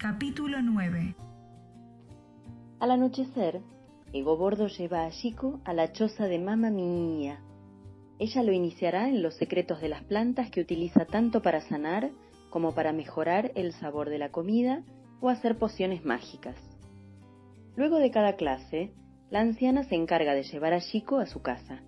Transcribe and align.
Capítulo 0.00 0.62
9 0.62 1.16
Al 2.78 2.90
anochecer, 2.92 3.60
Ego 4.12 4.36
Bordo 4.36 4.68
lleva 4.68 5.04
a 5.04 5.10
Chico 5.10 5.60
a 5.64 5.72
la 5.72 5.90
choza 5.90 6.28
de 6.28 6.38
Mamma 6.38 6.70
Mía. 6.70 7.40
Ella 8.20 8.44
lo 8.44 8.52
iniciará 8.52 9.08
en 9.08 9.24
los 9.24 9.34
secretos 9.34 9.80
de 9.80 9.88
las 9.88 10.04
plantas 10.04 10.52
que 10.52 10.60
utiliza 10.60 11.04
tanto 11.04 11.42
para 11.42 11.62
sanar 11.62 12.12
como 12.48 12.76
para 12.76 12.92
mejorar 12.92 13.50
el 13.56 13.72
sabor 13.72 14.08
de 14.08 14.18
la 14.18 14.30
comida 14.30 14.84
o 15.20 15.30
hacer 15.30 15.58
pociones 15.58 16.04
mágicas. 16.04 16.54
Luego 17.74 17.96
de 17.98 18.12
cada 18.12 18.36
clase, 18.36 18.92
la 19.30 19.40
anciana 19.40 19.82
se 19.82 19.96
encarga 19.96 20.34
de 20.34 20.44
llevar 20.44 20.74
a 20.74 20.80
Chico 20.80 21.18
a 21.18 21.26
su 21.26 21.42
casa. 21.42 21.82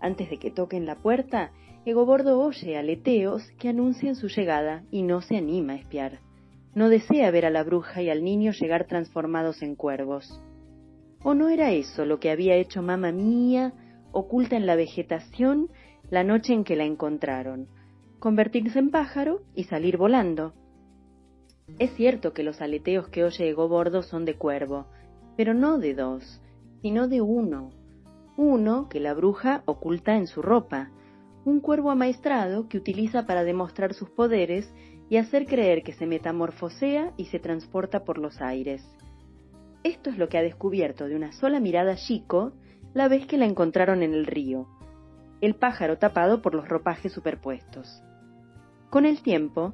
Antes 0.00 0.30
de 0.30 0.38
que 0.38 0.50
toquen 0.50 0.84
la 0.84 0.96
puerta, 0.96 1.52
Ego 1.84 2.06
Bordo 2.06 2.40
oye 2.40 2.76
aleteos 2.76 3.48
que 3.60 3.68
anuncian 3.68 4.16
su 4.16 4.26
llegada 4.26 4.82
y 4.90 5.02
no 5.02 5.20
se 5.20 5.36
anima 5.36 5.74
a 5.74 5.76
espiar 5.76 6.26
no 6.76 6.90
desea 6.90 7.30
ver 7.30 7.46
a 7.46 7.50
la 7.50 7.64
bruja 7.64 8.02
y 8.02 8.10
al 8.10 8.22
niño 8.22 8.52
llegar 8.52 8.86
transformados 8.86 9.62
en 9.62 9.76
cuervos. 9.76 10.38
¿O 11.24 11.32
no 11.32 11.48
era 11.48 11.72
eso 11.72 12.04
lo 12.04 12.20
que 12.20 12.30
había 12.30 12.54
hecho 12.56 12.82
mamá 12.82 13.12
mía, 13.12 13.72
oculta 14.12 14.56
en 14.56 14.66
la 14.66 14.76
vegetación, 14.76 15.70
la 16.10 16.22
noche 16.22 16.52
en 16.52 16.64
que 16.64 16.76
la 16.76 16.84
encontraron? 16.84 17.66
Convertirse 18.18 18.78
en 18.78 18.90
pájaro 18.90 19.40
y 19.54 19.64
salir 19.64 19.96
volando. 19.96 20.52
Es 21.78 21.94
cierto 21.94 22.34
que 22.34 22.42
los 22.42 22.60
aleteos 22.60 23.08
que 23.08 23.24
oye 23.24 23.48
Ego 23.48 23.68
Bordo 23.68 24.02
son 24.02 24.26
de 24.26 24.34
cuervo, 24.34 24.86
pero 25.34 25.54
no 25.54 25.78
de 25.78 25.94
dos, 25.94 26.42
sino 26.82 27.08
de 27.08 27.22
uno. 27.22 27.70
Uno 28.36 28.90
que 28.90 29.00
la 29.00 29.14
bruja 29.14 29.62
oculta 29.64 30.14
en 30.14 30.26
su 30.26 30.42
ropa, 30.42 30.90
un 31.46 31.60
cuervo 31.60 31.92
amaestrado 31.92 32.68
que 32.68 32.76
utiliza 32.76 33.24
para 33.24 33.44
demostrar 33.44 33.94
sus 33.94 34.10
poderes 34.10 34.68
y 35.08 35.16
hacer 35.16 35.46
creer 35.46 35.84
que 35.84 35.92
se 35.92 36.04
metamorfosea 36.04 37.12
y 37.16 37.26
se 37.26 37.38
transporta 37.38 38.04
por 38.04 38.18
los 38.18 38.40
aires. 38.40 38.84
Esto 39.84 40.10
es 40.10 40.18
lo 40.18 40.28
que 40.28 40.38
ha 40.38 40.42
descubierto 40.42 41.06
de 41.06 41.14
una 41.14 41.30
sola 41.30 41.60
mirada 41.60 41.94
Chico 41.94 42.52
la 42.94 43.06
vez 43.06 43.28
que 43.28 43.38
la 43.38 43.44
encontraron 43.44 44.02
en 44.02 44.12
el 44.12 44.26
río, 44.26 44.66
el 45.40 45.54
pájaro 45.54 45.98
tapado 45.98 46.42
por 46.42 46.52
los 46.52 46.68
ropajes 46.68 47.12
superpuestos. 47.12 48.02
Con 48.90 49.06
el 49.06 49.22
tiempo, 49.22 49.72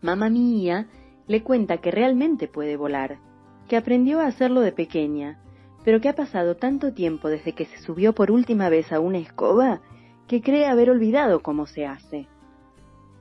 mamá 0.00 0.30
mía 0.30 0.86
le 1.26 1.42
cuenta 1.42 1.78
que 1.78 1.90
realmente 1.90 2.46
puede 2.46 2.76
volar, 2.76 3.18
que 3.66 3.76
aprendió 3.76 4.20
a 4.20 4.26
hacerlo 4.26 4.60
de 4.60 4.70
pequeña, 4.70 5.40
pero 5.84 6.00
que 6.00 6.08
ha 6.08 6.14
pasado 6.14 6.54
tanto 6.54 6.94
tiempo 6.94 7.28
desde 7.28 7.52
que 7.52 7.64
se 7.64 7.78
subió 7.78 8.14
por 8.14 8.30
última 8.30 8.68
vez 8.68 8.92
a 8.92 9.00
una 9.00 9.18
escoba 9.18 9.82
que 10.28 10.40
cree 10.40 10.66
haber 10.66 10.90
olvidado 10.90 11.40
cómo 11.40 11.66
se 11.66 11.86
hace. 11.86 12.26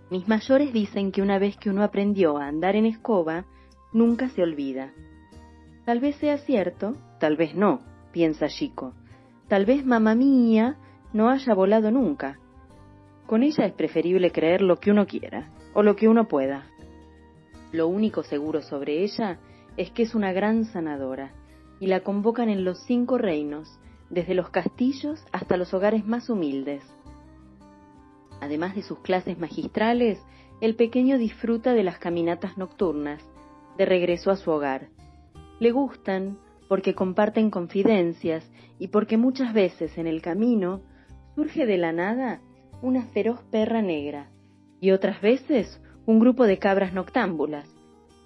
Mis 0.10 0.28
mayores 0.28 0.74
dicen 0.74 1.12
que 1.12 1.22
una 1.22 1.40
vez 1.40 1.58
que 1.58 1.70
uno 1.70 1.84
aprendió 1.84 2.38
a 2.38 2.48
andar 2.48 2.76
en 2.76 2.86
escoba, 2.86 3.46
nunca 3.92 4.30
se 4.30 4.44
olvida. 4.44 4.94
Tal 5.86 6.00
vez 6.00 6.16
sea 6.18 6.38
cierto, 6.38 6.96
tal 7.20 7.36
vez 7.36 7.56
no, 7.56 7.80
piensa 8.12 8.48
Chico. 8.48 8.94
Tal 9.48 9.66
vez 9.66 9.86
mamá 9.86 10.16
mía 10.16 10.78
no 11.14 11.30
haya 11.30 11.54
volado 11.54 11.92
nunca. 11.92 12.40
Con 13.28 13.44
ella 13.44 13.66
es 13.66 13.74
preferible 13.74 14.32
creer 14.32 14.62
lo 14.62 14.78
que 14.78 14.92
uno 14.92 15.06
quiera, 15.08 15.50
o 15.74 15.84
lo 15.84 15.96
que 15.96 16.08
uno 16.08 16.28
pueda. 16.28 16.66
Lo 17.72 17.88
único 17.88 18.24
seguro 18.24 18.62
sobre 18.62 19.04
ella 19.04 19.40
es 19.78 19.92
que 19.92 20.04
es 20.04 20.16
una 20.16 20.32
gran 20.32 20.66
sanadora, 20.66 21.34
y 21.80 21.88
la 21.88 22.02
convocan 22.02 22.50
en 22.50 22.64
los 22.64 22.84
cinco 22.84 23.18
reinos, 23.18 23.80
desde 24.14 24.36
los 24.36 24.50
castillos 24.50 25.26
hasta 25.32 25.58
los 25.58 25.74
hogares 25.74 26.06
más 26.06 26.30
humildes. 26.30 26.84
Además 28.42 28.76
de 28.76 28.84
sus 28.84 29.00
clases 29.00 29.40
magistrales, 29.40 30.22
el 30.62 30.76
pequeño 30.76 31.18
disfruta 31.18 31.74
de 31.74 31.84
las 31.84 31.98
caminatas 31.98 32.58
nocturnas, 32.58 33.24
de 33.78 33.86
regreso 33.86 34.30
a 34.32 34.36
su 34.36 34.52
hogar. 34.52 34.90
Le 35.60 35.72
gustan 35.72 36.38
porque 36.68 36.94
comparten 36.94 37.50
confidencias 37.50 38.50
y 38.80 38.90
porque 38.90 39.18
muchas 39.18 39.54
veces 39.54 39.98
en 39.98 40.08
el 40.08 40.22
camino 40.22 40.82
surge 41.36 41.66
de 41.66 41.78
la 41.78 41.92
nada 41.92 42.42
una 42.82 43.04
feroz 43.08 43.42
perra 43.50 43.82
negra 43.82 44.30
y 44.80 44.92
otras 44.92 45.22
veces 45.22 45.82
un 46.06 46.20
grupo 46.20 46.46
de 46.46 46.60
cabras 46.60 46.94
noctámbulas, 46.94 47.68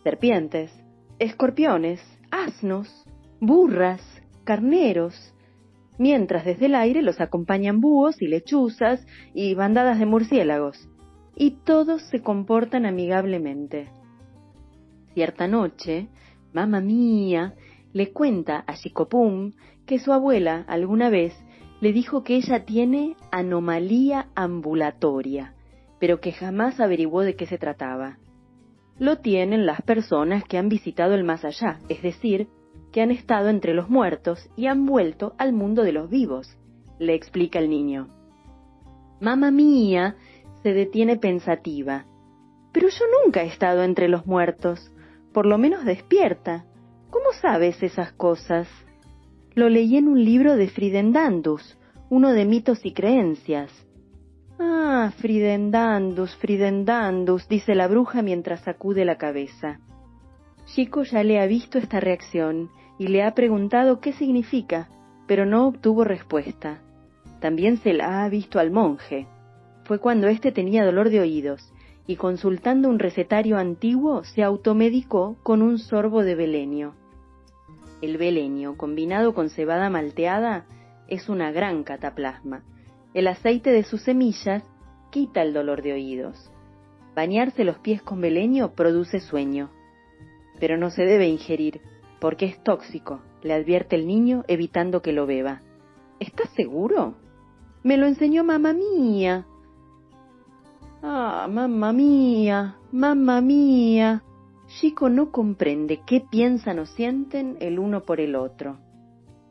serpientes, 0.04 0.72
escorpiones, 1.20 2.02
asnos, 2.32 3.06
burras, 3.40 4.02
carneros, 4.44 5.34
mientras 5.98 6.46
desde 6.46 6.68
el 6.68 6.76
aire 6.76 7.02
los 7.02 7.20
acompañan 7.22 7.80
búhos 7.80 8.22
y 8.22 8.28
lechuzas 8.28 9.06
y 9.34 9.54
bandadas 9.54 10.00
de 10.00 10.06
murciélagos, 10.06 10.90
y 11.36 11.52
todos 11.52 12.02
se 12.04 12.22
comportan 12.22 12.86
amigablemente. 12.86 13.90
Cierta 15.14 15.48
noche, 15.48 16.08
mamá 16.54 16.82
mía 16.82 17.54
le 17.94 18.12
cuenta 18.12 18.64
a 18.68 18.76
Chicopum 18.76 19.54
que 19.86 20.00
su 20.00 20.14
abuela 20.14 20.66
alguna 20.68 21.10
vez 21.10 21.34
le 21.80 21.94
dijo 21.94 22.24
que 22.24 22.36
ella 22.36 22.66
tiene 22.66 23.16
anomalía 23.32 24.28
ambulatoria, 24.36 25.54
pero 26.00 26.20
que 26.20 26.32
jamás 26.32 26.80
averiguó 26.80 27.22
de 27.22 27.36
qué 27.36 27.46
se 27.46 27.58
trataba. 27.58 28.18
Lo 29.00 29.20
tienen 29.20 29.66
las 29.68 29.82
personas 29.84 30.44
que 30.44 30.58
han 30.58 30.70
visitado 30.70 31.14
el 31.14 31.24
más 31.24 31.46
allá, 31.46 31.80
es 31.88 32.02
decir, 32.02 32.48
que 32.98 33.04
han 33.04 33.12
estado 33.12 33.50
entre 33.50 33.76
los 33.76 33.92
muertos 33.92 34.50
y 34.56 34.66
han 34.66 34.88
vuelto 34.88 35.36
al 35.38 35.54
mundo 35.54 35.84
de 35.84 35.92
los 35.92 36.10
vivos, 36.10 36.58
le 36.98 37.14
explica 37.14 37.60
el 37.60 37.70
niño. 37.70 38.08
Mamá 39.22 39.52
mía 39.52 40.16
se 40.64 40.74
detiene 40.74 41.16
pensativa. 41.16 42.06
Pero 42.72 42.88
yo 42.90 43.06
nunca 43.24 43.44
he 43.44 43.50
estado 43.50 43.84
entre 43.84 44.08
los 44.08 44.26
muertos, 44.26 44.92
por 45.32 45.46
lo 45.46 45.60
menos 45.60 45.86
despierta. 45.86 46.66
¿Cómo 47.12 47.34
sabes 47.40 47.84
esas 47.84 48.14
cosas? 48.14 48.68
Lo 49.54 49.70
leí 49.70 49.96
en 49.96 50.08
un 50.08 50.26
libro 50.26 50.56
de 50.56 50.68
Fridendandus, 50.68 51.78
uno 52.10 52.34
de 52.34 52.46
mitos 52.46 52.84
y 52.84 52.94
creencias. 52.94 53.72
Ah, 54.58 55.12
Fridendandus, 55.20 56.36
Fridendandus, 56.38 57.48
dice 57.48 57.76
la 57.76 57.88
bruja 57.88 58.24
mientras 58.24 58.62
sacude 58.62 59.06
la 59.06 59.20
cabeza. 59.20 59.82
Chico 60.66 61.04
ya 61.04 61.24
le 61.24 61.40
ha 61.40 61.46
visto 61.46 61.78
esta 61.78 62.00
reacción 62.00 62.72
y 62.98 63.08
le 63.08 63.24
ha 63.24 63.34
preguntado 63.34 64.00
qué 64.00 64.14
significa, 64.14 64.90
pero 65.28 65.46
no 65.46 65.68
obtuvo 65.68 66.04
respuesta. 66.04 66.82
También 67.40 67.78
se 67.78 67.94
la 67.94 68.24
ha 68.24 68.30
visto 68.30 68.60
al 68.60 68.72
monje. 68.72 69.28
Fue 69.84 70.00
cuando 70.00 70.28
éste 70.28 70.52
tenía 70.52 70.86
dolor 70.86 71.10
de 71.10 71.20
oídos, 71.20 71.72
y 72.08 72.16
consultando 72.16 72.90
un 72.90 73.00
recetario 73.00 73.58
antiguo 73.58 74.24
se 74.24 74.44
automedicó 74.44 75.38
con 75.44 75.62
un 75.62 75.78
sorbo 75.78 76.24
de 76.24 76.36
belenio. 76.36 76.96
El 78.02 78.18
belenio, 78.18 78.78
combinado 78.78 79.34
con 79.34 79.50
cebada 79.50 79.90
malteada, 79.90 80.66
es 81.08 81.30
una 81.30 81.52
gran 81.52 81.84
cataplasma. 81.84 82.64
El 83.14 83.28
aceite 83.28 83.72
de 83.72 83.84
sus 83.84 84.02
semillas 84.04 84.64
quita 85.10 85.42
el 85.42 85.54
dolor 85.54 85.82
de 85.82 85.94
oídos. 85.94 86.52
Bañarse 87.16 87.64
los 87.64 87.80
pies 87.80 88.02
con 88.02 88.22
belenio 88.22 88.74
produce 88.74 89.20
sueño. 89.20 89.70
Pero 90.60 90.78
no 90.78 90.92
se 90.92 91.04
debe 91.04 91.28
ingerir, 91.28 91.82
porque 92.20 92.46
es 92.46 92.64
tóxico, 92.64 93.22
le 93.44 93.54
advierte 93.54 93.96
el 93.96 94.08
niño 94.08 94.44
evitando 94.48 95.02
que 95.02 95.14
lo 95.14 95.26
beba. 95.26 95.62
¿Estás 96.20 96.50
seguro? 96.56 97.16
Me 97.84 97.98
lo 97.98 98.08
enseñó 98.08 98.44
mamá 98.44 98.74
mía. 98.74 99.46
Ah, 101.02 101.48
mamá 101.50 101.94
mía, 101.94 102.78
mamá 102.92 103.42
mía. 103.42 104.24
Chico 104.68 105.10
no 105.10 105.32
comprende 105.32 106.02
qué 106.06 106.22
piensan 106.30 106.80
o 106.80 106.86
sienten 106.86 107.58
el 107.62 107.80
uno 107.80 108.04
por 108.04 108.20
el 108.20 108.36
otro, 108.36 108.78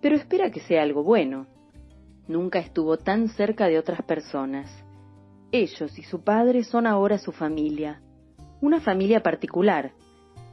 pero 0.03 0.17
espera 0.17 0.51
que 0.51 0.61
sea 0.61 0.83
algo 0.83 1.03
bueno. 1.03 1.47
Nunca 2.29 2.59
estuvo 2.59 2.99
tan 2.99 3.29
cerca 3.29 3.69
de 3.69 3.79
otras 3.79 4.03
personas. 4.03 4.71
Ellos 5.53 5.99
y 5.99 6.03
su 6.03 6.23
padre 6.23 6.65
son 6.65 6.87
ahora 6.87 7.19
su 7.19 7.33
familia, 7.33 8.03
una 8.61 8.81
familia 8.81 9.23
particular, 9.23 9.93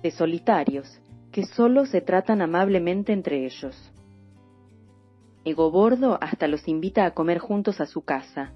de 0.02 0.12
solitarios, 0.12 1.02
que 1.34 1.48
solo 1.48 1.88
se 1.88 2.00
tratan 2.00 2.44
amablemente 2.44 3.12
entre 3.12 3.44
ellos. 3.46 3.92
Egobordo 5.44 6.20
hasta 6.22 6.48
los 6.48 6.68
invita 6.68 7.06
a 7.06 7.12
comer 7.16 7.40
juntos 7.40 7.82
a 7.82 7.88
su 7.88 8.06
casa, 8.06 8.54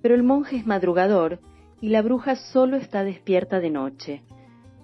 pero 0.00 0.14
el 0.14 0.22
monje 0.22 0.56
es 0.56 0.64
madrugador 0.64 1.40
y 1.80 1.88
la 1.88 2.02
bruja 2.02 2.36
solo 2.36 2.76
está 2.76 3.02
despierta 3.02 3.58
de 3.58 3.70
noche. 3.70 4.22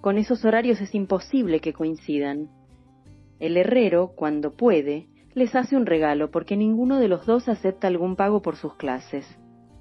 Con 0.01 0.17
esos 0.17 0.43
horarios 0.43 0.81
es 0.81 0.93
imposible 0.93 1.61
que 1.61 1.71
coincidan. 1.71 2.49
El 3.39 3.55
herrero, 3.55 4.11
cuando 4.13 4.51
puede, 4.51 5.07
les 5.33 5.55
hace 5.55 5.77
un 5.77 5.85
regalo 5.85 6.31
porque 6.31 6.57
ninguno 6.57 6.99
de 6.99 7.07
los 7.07 7.25
dos 7.25 7.47
acepta 7.47 7.87
algún 7.87 8.17
pago 8.17 8.41
por 8.41 8.57
sus 8.57 8.75
clases. 8.75 9.25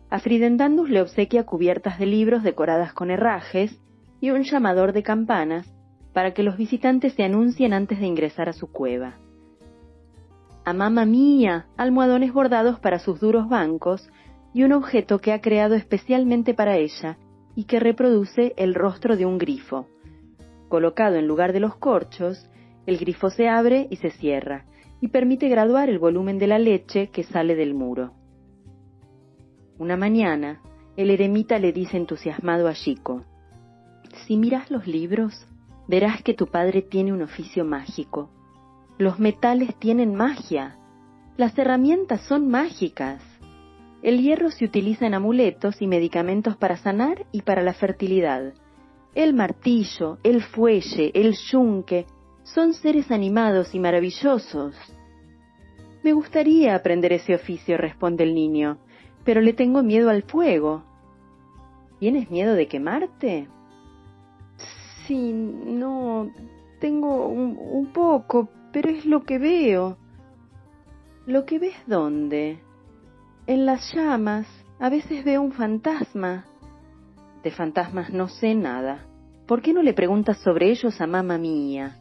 A 0.09 0.21
Fridendandus 0.21 0.89
le 0.89 1.03
obsequia 1.03 1.45
cubiertas 1.45 1.99
de 1.99 2.07
libros 2.07 2.45
decoradas 2.45 2.93
con 2.93 3.11
herrajes 3.11 3.77
y 4.21 4.31
un 4.31 4.45
llamador 4.45 4.93
de 4.93 5.03
campanas 5.03 5.67
para 6.13 6.33
que 6.33 6.43
los 6.43 6.57
visitantes 6.57 7.15
se 7.15 7.23
anuncien 7.23 7.73
antes 7.73 8.01
de 8.01 8.07
ingresar 8.07 8.49
a 8.49 8.53
su 8.53 8.71
cueva. 8.71 9.19
A 10.65 10.73
mamá 10.73 11.05
mía, 11.05 11.67
almohadones 11.77 12.33
bordados 12.33 12.79
para 12.81 12.99
sus 12.99 13.21
duros 13.21 13.49
bancos 13.49 14.09
y 14.53 14.65
un 14.65 14.73
objeto 14.73 15.19
que 15.19 15.33
ha 15.33 15.41
creado 15.41 15.75
especialmente 15.75 16.55
para 16.55 16.77
ella 16.77 17.19
y 17.55 17.65
que 17.65 17.81
reproduce 17.81 18.53
el 18.57 18.75
rostro 18.75 19.17
de 19.17 19.27
un 19.27 19.39
grifo. 19.39 19.87
Colocado 20.69 21.17
en 21.17 21.27
lugar 21.27 21.53
de 21.53 21.61
los 21.61 21.77
corchos, 21.77 22.49
el 22.87 22.99
grifo 22.99 23.31
se 23.31 23.49
abre 23.49 23.87
y 23.91 23.97
se 23.97 24.11
cierra, 24.11 24.65
y 25.01 25.09
permite 25.09 25.49
graduar 25.49 25.89
el 25.89 25.99
volumen 25.99 26.39
de 26.39 26.47
la 26.47 26.59
leche 26.59 27.09
que 27.09 27.25
sale 27.25 27.55
del 27.55 27.75
muro. 27.75 28.13
Una 29.79 29.97
mañana, 29.97 30.61
el 30.97 31.11
eremita 31.11 31.59
le 31.59 31.73
dice 31.73 31.97
entusiasmado 31.97 32.69
a 32.69 32.75
Chico, 32.75 33.25
Si 34.27 34.37
miras 34.37 34.71
los 34.71 34.87
libros, 34.87 35.47
verás 35.91 36.23
que 36.23 36.35
tu 36.35 36.47
padre 36.47 36.83
tiene 36.83 37.13
un 37.13 37.21
oficio 37.21 37.65
mágico. 37.65 38.31
Los 38.97 39.19
metales 39.19 39.75
tienen 39.75 40.15
magia. 40.15 40.77
Las 41.37 41.59
herramientas 41.59 42.21
son 42.23 42.49
mágicas. 42.49 43.21
El 44.01 44.21
hierro 44.23 44.53
se 44.53 44.65
utiliza 44.65 45.07
en 45.07 45.15
amuletos 45.15 45.83
y 45.83 45.89
medicamentos 45.89 46.57
para 46.57 46.77
sanar 46.77 47.27
y 47.33 47.43
para 47.43 47.63
la 47.63 47.75
fertilidad. 47.75 48.55
El 49.17 49.35
martillo, 49.35 50.19
el 50.23 50.43
fuelle, 50.43 51.11
el 51.13 51.35
yunque, 51.35 52.07
son 52.45 52.73
seres 52.73 53.11
animados 53.11 53.75
y 53.75 53.81
maravillosos. 53.81 54.77
Me 56.05 56.13
gustaría 56.13 56.77
aprender 56.77 57.13
ese 57.13 57.35
oficio, 57.35 57.77
responde 57.77 58.23
el 58.23 58.35
niño, 58.35 58.79
pero 59.25 59.41
le 59.41 59.55
tengo 59.55 59.83
miedo 59.83 60.09
al 60.09 60.23
fuego. 60.23 60.85
¿Tienes 61.99 62.31
miedo 62.31 62.55
de 62.55 62.69
quemarte? 62.69 63.49
Sí, 65.11 65.33
no, 65.33 66.31
tengo 66.79 67.27
un, 67.27 67.59
un 67.59 67.87
poco, 67.87 68.49
pero 68.73 68.91
es 68.91 69.05
lo 69.05 69.25
que 69.25 69.41
veo. 69.41 69.99
¿Lo 71.27 71.45
que 71.45 71.59
ves 71.59 71.75
dónde? 71.89 72.61
En 73.49 73.67
las 73.67 73.93
llamas 73.93 74.47
a 74.79 74.89
veces 74.89 75.25
veo 75.25 75.43
un 75.43 75.51
fantasma. 75.51 76.45
De 77.43 77.51
fantasmas 77.51 78.11
no 78.11 78.29
sé 78.29 78.55
nada. 78.55 79.05
¿Por 79.49 79.63
qué 79.63 79.73
no 79.73 79.83
le 79.83 79.95
preguntas 79.95 80.39
sobre 80.45 80.71
ellos 80.71 81.01
a 81.01 81.09
mamá 81.09 81.39
mía? 81.39 81.97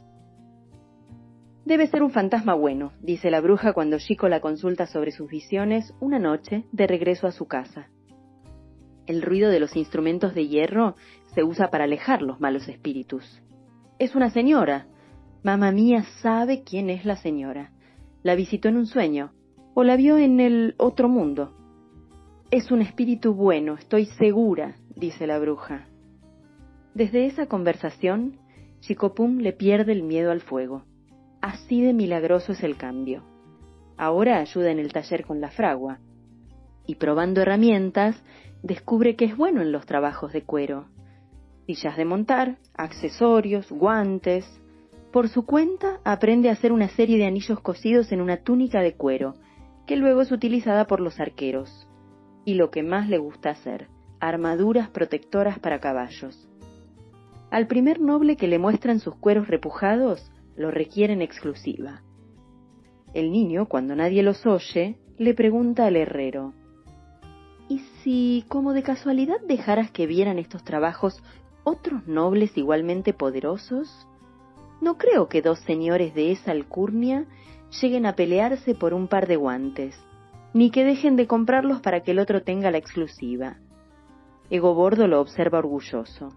Debe 1.65 1.87
ser 1.87 2.03
un 2.03 2.11
fantasma 2.11 2.53
bueno, 2.53 2.91
dice 3.01 3.31
la 3.31 3.41
bruja 3.41 3.73
cuando 3.73 3.97
Chico 3.97 4.29
la 4.29 4.39
consulta 4.39 4.85
sobre 4.85 5.09
sus 5.09 5.27
visiones 5.27 5.95
una 5.99 6.19
noche 6.19 6.65
de 6.71 6.85
regreso 6.85 7.25
a 7.25 7.31
su 7.31 7.47
casa. 7.47 7.89
El 9.07 9.23
ruido 9.23 9.49
de 9.49 9.59
los 9.59 9.75
instrumentos 9.75 10.35
de 10.35 10.47
hierro 10.47 10.95
se 11.33 11.43
usa 11.43 11.69
para 11.69 11.85
alejar 11.85 12.21
los 12.21 12.39
malos 12.39 12.67
espíritus. 12.67 13.41
Es 13.97 14.15
una 14.15 14.29
señora. 14.29 14.87
Mamá 15.43 15.71
mía 15.71 16.03
sabe 16.21 16.63
quién 16.63 16.89
es 16.89 17.05
la 17.05 17.15
señora. 17.15 17.71
La 18.23 18.35
visitó 18.35 18.67
en 18.67 18.77
un 18.77 18.85
sueño 18.85 19.31
o 19.73 19.83
la 19.83 19.95
vio 19.95 20.17
en 20.17 20.39
el 20.39 20.75
otro 20.77 21.07
mundo. 21.07 21.53
Es 22.51 22.71
un 22.71 22.81
espíritu 22.81 23.33
bueno, 23.33 23.75
estoy 23.75 24.05
segura, 24.05 24.75
dice 24.95 25.27
la 25.27 25.39
bruja. 25.39 25.87
Desde 26.93 27.25
esa 27.27 27.45
conversación, 27.45 28.39
Chicopum 28.79 29.37
le 29.37 29.53
pierde 29.53 29.91
el 29.91 30.03
miedo 30.03 30.31
al 30.31 30.41
fuego. 30.41 30.83
Así 31.41 31.81
de 31.81 31.93
milagroso 31.93 32.53
es 32.53 32.63
el 32.63 32.75
cambio. 32.75 33.23
Ahora 33.97 34.39
ayuda 34.39 34.71
en 34.71 34.79
el 34.79 34.91
taller 34.91 35.25
con 35.25 35.39
la 35.39 35.51
fragua. 35.51 35.99
Y 36.85 36.95
probando 36.95 37.41
herramientas, 37.41 38.21
descubre 38.63 39.15
que 39.15 39.25
es 39.25 39.37
bueno 39.37 39.61
en 39.61 39.71
los 39.71 39.85
trabajos 39.85 40.33
de 40.33 40.43
cuero. 40.43 40.87
Sillas 41.69 41.97
de 41.97 42.03
montar, 42.03 42.57
accesorios, 42.73 43.71
guantes. 43.71 44.43
Por 45.13 45.29
su 45.29 45.45
cuenta, 45.45 45.99
aprende 46.03 46.49
a 46.49 46.53
hacer 46.53 46.71
una 46.71 46.89
serie 46.89 47.19
de 47.19 47.27
anillos 47.27 47.59
cosidos 47.59 48.11
en 48.11 48.21
una 48.21 48.37
túnica 48.37 48.81
de 48.81 48.95
cuero, 48.95 49.35
que 49.85 49.95
luego 49.95 50.21
es 50.21 50.31
utilizada 50.31 50.87
por 50.87 50.99
los 50.99 51.19
arqueros. 51.19 51.87
Y 52.43 52.55
lo 52.55 52.71
que 52.71 52.81
más 52.81 53.07
le 53.07 53.19
gusta 53.19 53.51
hacer, 53.51 53.87
armaduras 54.19 54.89
protectoras 54.89 55.59
para 55.59 55.79
caballos. 55.79 56.49
Al 57.51 57.67
primer 57.67 58.01
noble 58.01 58.35
que 58.35 58.47
le 58.47 58.57
muestran 58.57 58.99
sus 58.99 59.13
cueros 59.17 59.47
repujados, 59.47 60.31
lo 60.55 60.71
requieren 60.71 61.21
exclusiva. 61.21 62.01
El 63.13 63.31
niño, 63.31 63.67
cuando 63.67 63.95
nadie 63.95 64.23
los 64.23 64.43
oye, 64.47 64.97
le 65.19 65.35
pregunta 65.35 65.85
al 65.85 65.97
herrero, 65.97 66.55
¿Y 67.69 67.83
si, 68.01 68.43
como 68.47 68.73
de 68.73 68.81
casualidad, 68.81 69.39
dejaras 69.47 69.91
que 69.91 70.07
vieran 70.07 70.39
estos 70.39 70.63
trabajos 70.63 71.21
otros 71.69 72.07
nobles 72.07 72.57
igualmente 72.57 73.13
poderosos? 73.13 74.07
No 74.81 74.97
creo 74.97 75.29
que 75.29 75.41
dos 75.41 75.59
señores 75.59 76.13
de 76.13 76.31
esa 76.31 76.51
alcurnia 76.51 77.25
lleguen 77.81 78.05
a 78.05 78.15
pelearse 78.15 78.75
por 78.75 78.93
un 78.93 79.07
par 79.07 79.27
de 79.27 79.35
guantes, 79.35 79.95
ni 80.53 80.71
que 80.71 80.83
dejen 80.83 81.15
de 81.15 81.27
comprarlos 81.27 81.81
para 81.81 82.01
que 82.01 82.11
el 82.11 82.19
otro 82.19 82.41
tenga 82.43 82.71
la 82.71 82.77
exclusiva. 82.77 83.57
Ego 84.49 84.73
Bordo 84.73 85.07
lo 85.07 85.21
observa 85.21 85.59
orgulloso. 85.59 86.29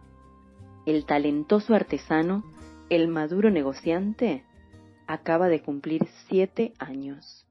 El 0.84 1.06
talentoso 1.06 1.75
artesano, 1.75 2.44
el 2.90 3.08
maduro 3.08 3.50
negociante, 3.50 4.44
acaba 5.06 5.49
de 5.49 5.62
cumplir 5.62 6.06
siete 6.29 6.75
años. 6.79 7.46